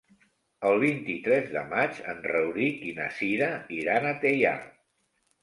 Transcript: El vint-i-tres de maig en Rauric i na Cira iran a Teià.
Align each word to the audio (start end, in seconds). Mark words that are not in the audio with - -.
El 0.69 0.77
vint-i-tres 0.83 1.51
de 1.55 1.63
maig 1.73 1.99
en 2.15 2.23
Rauric 2.31 2.81
i 2.93 2.95
na 3.01 3.07
Cira 3.19 3.51
iran 3.83 4.09
a 4.15 4.17
Teià. 4.27 4.57